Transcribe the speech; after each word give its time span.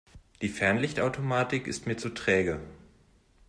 Die 0.41 0.49
Fernlichtautomatik 0.49 1.67
ist 1.67 1.85
mir 1.85 1.95
zu 1.95 2.09
träge. 2.09 2.59